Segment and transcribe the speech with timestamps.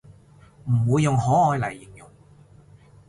[0.65, 2.09] 唔會用可愛嚟形容